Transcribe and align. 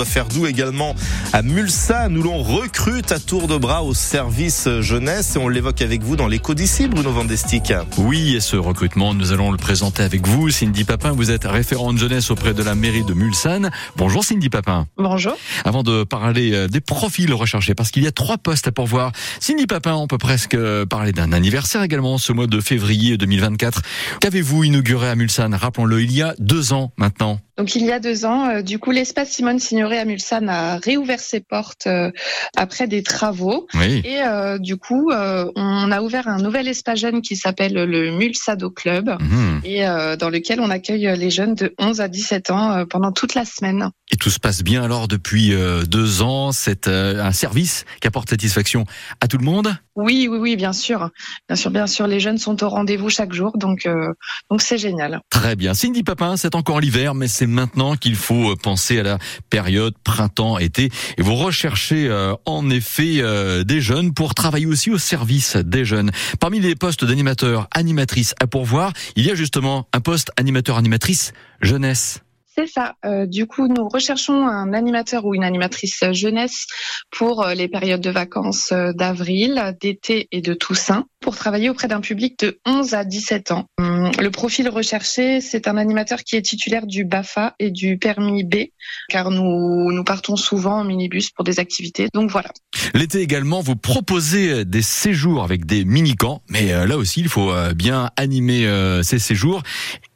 doit 0.00 0.06
faire 0.06 0.28
doux 0.28 0.46
également 0.46 0.94
à 1.34 1.42
Mulsanne 1.42 2.16
où 2.16 2.22
l'on 2.22 2.42
recrute 2.42 3.12
à 3.12 3.18
tour 3.18 3.48
de 3.48 3.58
bras 3.58 3.82
au 3.82 3.92
service 3.92 4.66
jeunesse 4.80 5.36
et 5.36 5.38
on 5.38 5.46
l'évoque 5.46 5.82
avec 5.82 6.02
vous 6.02 6.16
dans 6.16 6.26
l'écho 6.26 6.54
d'ici, 6.54 6.88
Bruno 6.88 7.12
Vandestick. 7.12 7.74
Oui, 7.98 8.34
et 8.34 8.40
ce 8.40 8.56
recrutement, 8.56 9.12
nous 9.12 9.32
allons 9.32 9.50
le 9.50 9.58
présenter 9.58 10.02
avec 10.02 10.26
vous. 10.26 10.48
Cindy 10.48 10.84
Papin, 10.84 11.12
vous 11.12 11.30
êtes 11.30 11.44
référente 11.44 11.98
jeunesse 11.98 12.30
auprès 12.30 12.54
de 12.54 12.62
la 12.62 12.74
mairie 12.74 13.04
de 13.04 13.12
Mulsanne. 13.12 13.70
Bonjour 13.96 14.24
Cindy 14.24 14.48
Papin. 14.48 14.86
Bonjour. 14.96 15.36
Avant 15.66 15.82
de 15.82 16.04
parler 16.04 16.54
euh, 16.54 16.66
des 16.66 16.80
profils 16.80 17.34
recherchés, 17.34 17.74
parce 17.74 17.90
qu'il 17.90 18.02
y 18.02 18.06
a 18.06 18.12
trois 18.12 18.38
postes 18.38 18.68
à 18.68 18.72
pourvoir. 18.72 19.12
Cindy 19.38 19.66
Papin, 19.66 19.92
on 19.92 20.06
peut 20.06 20.16
presque 20.16 20.56
parler 20.88 21.12
d'un 21.12 21.32
anniversaire 21.34 21.82
également 21.82 22.16
ce 22.16 22.32
mois 22.32 22.46
de 22.46 22.60
février 22.60 23.18
2024. 23.18 23.82
Qu'avez-vous 24.22 24.64
inauguré 24.64 25.10
à 25.10 25.14
Mulsanne? 25.14 25.54
Rappelons-le, 25.54 26.00
il 26.00 26.12
y 26.14 26.22
a 26.22 26.34
deux 26.38 26.72
ans 26.72 26.90
maintenant. 26.96 27.38
Donc 27.60 27.74
il 27.74 27.84
y 27.84 27.92
a 27.92 28.00
deux 28.00 28.24
ans, 28.24 28.48
euh, 28.48 28.62
du 28.62 28.78
coup 28.78 28.90
l'espace 28.90 29.32
Simone 29.32 29.58
Signoret 29.58 29.89
à 29.98 30.04
Mulsanne 30.04 30.48
a 30.48 30.76
réouvert 30.76 31.20
ses 31.20 31.40
portes 31.40 31.86
euh, 31.86 32.10
après 32.56 32.86
des 32.86 33.02
travaux. 33.02 33.66
Oui. 33.74 34.02
Et 34.04 34.22
euh, 34.22 34.58
du 34.58 34.76
coup, 34.76 35.10
euh, 35.10 35.50
on 35.56 35.90
a 35.92 36.00
ouvert 36.02 36.28
un 36.28 36.38
nouvel 36.38 36.68
espace 36.68 36.98
jeune 37.00 37.22
qui 37.22 37.36
s'appelle 37.36 37.74
le 37.74 38.10
Mulsado 38.12 38.70
Club 38.70 39.10
Mhm. 39.20 39.60
et 39.64 39.84
dans 40.18 40.30
lequel 40.30 40.60
on 40.60 40.70
accueille 40.70 41.10
les 41.16 41.30
jeunes 41.30 41.54
de 41.54 41.74
11 41.78 42.00
à 42.00 42.08
17 42.08 42.50
ans 42.50 42.84
pendant 42.86 43.12
toute 43.12 43.34
la 43.34 43.44
semaine. 43.44 43.90
Tout 44.20 44.30
se 44.30 44.38
passe 44.38 44.62
bien 44.62 44.82
alors 44.82 45.08
depuis 45.08 45.54
euh, 45.54 45.84
deux 45.84 46.22
ans. 46.22 46.52
C'est 46.52 46.88
euh, 46.88 47.24
un 47.24 47.32
service 47.32 47.86
qui 48.00 48.06
apporte 48.06 48.30
satisfaction 48.30 48.84
à 49.20 49.26
tout 49.26 49.38
le 49.38 49.44
monde. 49.44 49.74
Oui, 49.96 50.28
oui, 50.30 50.38
oui, 50.38 50.56
bien 50.56 50.72
sûr, 50.72 51.10
bien 51.48 51.56
sûr, 51.56 51.70
bien 51.70 51.86
sûr. 51.86 52.06
Les 52.06 52.20
jeunes 52.20 52.38
sont 52.38 52.62
au 52.62 52.68
rendez-vous 52.68 53.10
chaque 53.10 53.32
jour, 53.32 53.52
donc 53.56 53.86
euh, 53.86 54.12
donc 54.50 54.62
c'est 54.62 54.78
génial. 54.78 55.20
Très 55.30 55.56
bien. 55.56 55.74
Cindy 55.74 56.02
Papin, 56.02 56.36
c'est 56.36 56.54
encore 56.54 56.80
l'hiver, 56.80 57.14
mais 57.14 57.28
c'est 57.28 57.46
maintenant 57.46 57.96
qu'il 57.96 58.14
faut 58.14 58.52
euh, 58.52 58.56
penser 58.56 59.00
à 59.00 59.02
la 59.02 59.18
période 59.50 59.94
printemps-été. 60.04 60.90
Et 61.18 61.22
vous 61.22 61.34
recherchez 61.34 62.08
euh, 62.08 62.34
en 62.46 62.70
effet 62.70 63.16
euh, 63.18 63.64
des 63.64 63.80
jeunes 63.80 64.14
pour 64.14 64.34
travailler 64.34 64.66
aussi 64.66 64.90
au 64.90 64.98
service 64.98 65.56
des 65.56 65.84
jeunes. 65.84 66.12
Parmi 66.38 66.60
les 66.60 66.76
postes 66.76 67.04
d'animateur, 67.04 67.68
animatrice 67.72 68.34
à 68.40 68.46
pourvoir, 68.46 68.92
il 69.16 69.26
y 69.26 69.30
a 69.30 69.34
justement 69.34 69.88
un 69.92 70.00
poste 70.00 70.30
animateur-animatrice 70.36 71.32
jeunesse. 71.60 72.20
C'est 72.56 72.66
ça. 72.66 72.94
Euh, 73.04 73.26
du 73.26 73.46
coup, 73.46 73.68
nous 73.68 73.88
recherchons 73.88 74.44
un 74.46 74.72
animateur 74.72 75.24
ou 75.24 75.34
une 75.34 75.44
animatrice 75.44 76.02
jeunesse 76.10 76.66
pour 77.12 77.44
euh, 77.44 77.54
les 77.54 77.68
périodes 77.68 78.00
de 78.00 78.10
vacances 78.10 78.72
euh, 78.72 78.92
d'avril, 78.92 79.76
d'été 79.80 80.26
et 80.32 80.40
de 80.40 80.52
Toussaint 80.52 81.06
pour 81.20 81.36
travailler 81.36 81.70
auprès 81.70 81.86
d'un 81.86 82.00
public 82.00 82.40
de 82.40 82.58
11 82.66 82.94
à 82.94 83.04
17 83.04 83.52
ans. 83.52 83.66
Hum, 83.78 84.10
Le 84.18 84.30
profil 84.30 84.68
recherché, 84.68 85.40
c'est 85.40 85.68
un 85.68 85.76
animateur 85.76 86.24
qui 86.24 86.34
est 86.34 86.42
titulaire 86.42 86.86
du 86.86 87.04
BAFA 87.04 87.54
et 87.60 87.70
du 87.70 87.98
permis 87.98 88.42
B, 88.42 88.70
car 89.08 89.30
nous, 89.30 89.92
nous 89.92 90.04
partons 90.04 90.34
souvent 90.34 90.80
en 90.80 90.84
minibus 90.84 91.30
pour 91.30 91.44
des 91.44 91.60
activités. 91.60 92.08
Donc 92.14 92.30
voilà. 92.30 92.50
L'été 92.94 93.20
également, 93.20 93.60
vous 93.60 93.76
proposez 93.76 94.64
des 94.64 94.82
séjours 94.82 95.44
avec 95.44 95.66
des 95.66 95.84
mini-camps, 95.84 96.42
mais 96.48 96.86
là 96.86 96.96
aussi, 96.96 97.20
il 97.20 97.28
faut 97.28 97.52
bien 97.74 98.10
animer 98.16 98.66
ces 99.02 99.18
séjours 99.18 99.62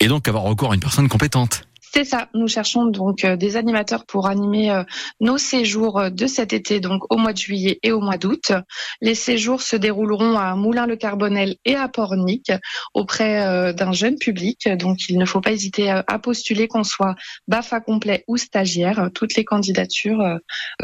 et 0.00 0.08
donc 0.08 0.26
avoir 0.26 0.46
encore 0.46 0.72
une 0.72 0.80
personne 0.80 1.08
compétente. 1.08 1.64
C'est 1.94 2.04
ça. 2.04 2.26
Nous 2.34 2.48
cherchons 2.48 2.86
donc 2.86 3.24
euh, 3.24 3.36
des 3.36 3.56
animateurs 3.56 4.04
pour 4.04 4.26
animer 4.26 4.68
euh, 4.68 4.82
nos 5.20 5.38
séjours 5.38 6.00
euh, 6.00 6.10
de 6.10 6.26
cet 6.26 6.52
été, 6.52 6.80
donc 6.80 7.04
au 7.12 7.18
mois 7.18 7.32
de 7.32 7.38
juillet 7.38 7.78
et 7.84 7.92
au 7.92 8.00
mois 8.00 8.16
d'août. 8.18 8.50
Les 9.00 9.14
séjours 9.14 9.62
se 9.62 9.76
dérouleront 9.76 10.36
à 10.36 10.56
Moulin-le-Carbonel 10.56 11.54
et 11.64 11.76
à 11.76 11.86
Pornic 11.86 12.50
auprès 12.94 13.72
d'un 13.74 13.92
jeune 13.92 14.16
public. 14.16 14.68
Donc 14.76 15.08
il 15.08 15.18
ne 15.18 15.24
faut 15.24 15.40
pas 15.40 15.52
hésiter 15.52 15.90
à 15.90 16.18
postuler 16.18 16.66
qu'on 16.66 16.82
soit 16.82 17.14
BAFA 17.46 17.80
complet 17.80 18.24
ou 18.26 18.36
stagiaire. 18.36 19.10
Toutes 19.14 19.36
les 19.36 19.44
candidatures 19.44 20.38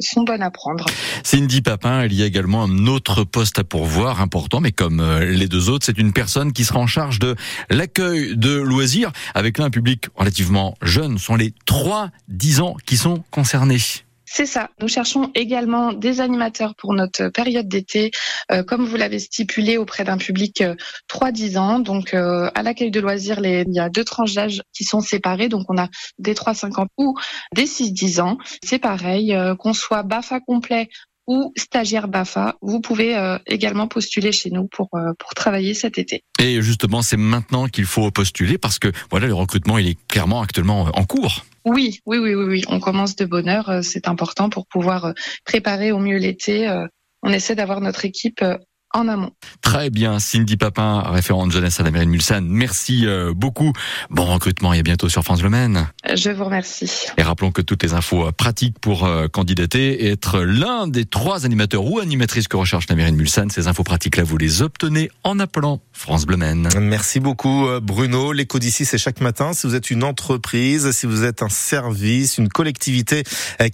sont 0.00 0.22
bonnes 0.22 0.42
à 0.42 0.50
prendre. 0.50 0.86
Cindy 1.22 1.60
Papin, 1.60 2.06
il 2.06 2.14
y 2.14 2.22
a 2.22 2.26
également 2.26 2.62
un 2.62 2.86
autre 2.86 3.24
poste 3.24 3.58
à 3.58 3.64
pourvoir 3.64 4.20
important, 4.20 4.60
mais 4.60 4.72
comme 4.72 5.02
les 5.20 5.48
deux 5.48 5.68
autres, 5.68 5.84
c'est 5.84 5.98
une 5.98 6.12
personne 6.12 6.52
qui 6.52 6.64
sera 6.64 6.78
en 6.78 6.86
charge 6.86 7.18
de 7.18 7.34
l'accueil 7.68 8.36
de 8.36 8.54
loisirs 8.54 9.12
avec 9.34 9.58
là 9.58 9.66
un 9.66 9.70
public 9.70 10.06
relativement 10.16 10.76
jeune. 10.80 10.93
Sont 10.94 11.34
les 11.34 11.52
3-10 11.66 12.60
ans 12.60 12.76
qui 12.86 12.96
sont 12.96 13.24
concernés. 13.32 13.78
C'est 14.26 14.46
ça. 14.46 14.70
Nous 14.80 14.86
cherchons 14.86 15.32
également 15.34 15.92
des 15.92 16.20
animateurs 16.20 16.76
pour 16.76 16.94
notre 16.94 17.30
période 17.30 17.66
d'été, 17.66 18.12
euh, 18.52 18.62
comme 18.62 18.84
vous 18.86 18.94
l'avez 18.94 19.18
stipulé, 19.18 19.76
auprès 19.76 20.04
d'un 20.04 20.18
public 20.18 20.60
euh, 20.60 20.76
3-10 21.08 21.58
ans. 21.58 21.78
Donc, 21.80 22.14
euh, 22.14 22.48
à 22.54 22.62
l'accueil 22.62 22.92
de 22.92 23.00
loisirs, 23.00 23.40
il 23.44 23.74
y 23.74 23.80
a 23.80 23.88
deux 23.88 24.04
tranches 24.04 24.34
d'âge 24.34 24.62
qui 24.72 24.84
sont 24.84 25.00
séparées. 25.00 25.48
Donc, 25.48 25.64
on 25.68 25.78
a 25.78 25.88
des 26.20 26.34
3-5 26.34 26.80
ans 26.80 26.86
ou 26.96 27.16
des 27.52 27.66
6-10 27.66 28.20
ans. 28.20 28.38
C'est 28.62 28.78
pareil, 28.78 29.34
euh, 29.34 29.56
qu'on 29.56 29.72
soit 29.72 30.04
BAFA 30.04 30.38
complet 30.38 30.90
ou 31.26 31.52
stagiaire 31.56 32.08
BAFA, 32.08 32.56
vous 32.60 32.80
pouvez 32.80 33.16
euh, 33.16 33.38
également 33.46 33.88
postuler 33.88 34.32
chez 34.32 34.50
nous 34.50 34.66
pour, 34.68 34.88
euh, 34.94 35.12
pour 35.18 35.34
travailler 35.34 35.74
cet 35.74 35.98
été. 35.98 36.22
Et 36.38 36.60
justement, 36.62 37.02
c'est 37.02 37.16
maintenant 37.16 37.66
qu'il 37.68 37.86
faut 37.86 38.10
postuler 38.10 38.58
parce 38.58 38.78
que 38.78 38.92
voilà, 39.10 39.26
le 39.26 39.34
recrutement, 39.34 39.78
il 39.78 39.88
est 39.88 39.98
clairement 40.08 40.42
actuellement 40.42 40.88
en 40.92 41.04
cours. 41.04 41.44
Oui, 41.64 42.00
oui, 42.04 42.18
oui, 42.18 42.34
oui, 42.34 42.44
oui. 42.44 42.62
On 42.68 42.78
commence 42.80 43.16
de 43.16 43.24
bonne 43.24 43.48
heure. 43.48 43.70
euh, 43.70 43.80
C'est 43.82 44.06
important 44.08 44.50
pour 44.50 44.66
pouvoir 44.66 45.06
euh, 45.06 45.12
préparer 45.46 45.92
au 45.92 45.98
mieux 45.98 46.18
l'été. 46.18 46.68
euh, 46.68 46.86
On 47.22 47.30
essaie 47.30 47.54
d'avoir 47.54 47.80
notre 47.80 48.04
équipe 48.04 48.42
euh, 48.42 48.58
en 48.92 49.08
amont. 49.08 49.30
Très 49.60 49.90
bien, 49.90 50.20
Cindy 50.20 50.56
Papin, 50.56 51.00
référente 51.00 51.50
jeunesse 51.50 51.80
à 51.80 51.82
la 51.82 51.90
mairie 51.90 52.06
de 52.06 52.10
Mulsanne. 52.10 52.46
Merci 52.46 53.06
euh, 53.06 53.32
beaucoup. 53.34 53.72
Bon 54.10 54.24
recrutement 54.24 54.72
et 54.72 54.78
à 54.78 54.82
bientôt 54.82 55.08
sur 55.08 55.24
France 55.24 55.42
Le 55.42 55.50
Maine. 55.50 55.88
Je 56.12 56.30
vous 56.30 56.44
remercie. 56.44 56.90
Et 57.16 57.22
rappelons 57.22 57.50
que 57.50 57.62
toutes 57.62 57.82
les 57.82 57.94
infos 57.94 58.26
euh, 58.26 58.32
pratiques 58.32 58.78
pour 58.78 59.04
euh, 59.04 59.26
candidater 59.28 60.04
et 60.04 60.10
être 60.10 60.40
l'un 60.40 60.86
des 60.86 61.06
trois 61.06 61.46
animateurs 61.46 61.84
ou 61.84 61.98
animatrices 61.98 62.46
que 62.46 62.56
recherche 62.56 62.88
la 62.88 62.96
mairie 62.96 63.12
de 63.12 63.16
Mulsanne, 63.16 63.50
ces 63.50 63.68
infos 63.68 63.84
pratiques-là, 63.84 64.22
vous 64.22 64.36
les 64.36 64.60
obtenez 64.60 65.10
en 65.22 65.40
appelant 65.40 65.80
France 65.92 66.26
Bleu. 66.26 66.36
Merci 66.36 67.20
beaucoup 67.20 67.66
euh, 67.66 67.80
Bruno. 67.80 68.32
L'écho 68.32 68.58
d'ici 68.58 68.84
c'est 68.84 68.98
chaque 68.98 69.20
matin. 69.20 69.52
Si 69.54 69.66
vous 69.66 69.74
êtes 69.74 69.90
une 69.90 70.04
entreprise, 70.04 70.90
si 70.90 71.06
vous 71.06 71.24
êtes 71.24 71.42
un 71.42 71.48
service, 71.48 72.38
une 72.38 72.48
collectivité 72.48 73.22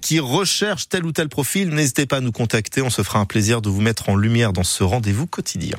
qui 0.01 0.19
recherche 0.19 0.87
tel 0.87 1.05
ou 1.05 1.11
tel 1.11 1.27
profil, 1.27 1.69
n'hésitez 1.69 2.05
pas 2.05 2.17
à 2.17 2.21
nous 2.21 2.31
contacter. 2.31 2.81
On 2.81 2.89
se 2.89 3.01
fera 3.01 3.19
un 3.19 3.25
plaisir 3.25 3.61
de 3.61 3.69
vous 3.69 3.81
mettre 3.81 4.09
en 4.09 4.15
lumière 4.15 4.53
dans 4.53 4.63
ce 4.63 4.83
rendez-vous 4.83 5.25
quotidien. 5.25 5.77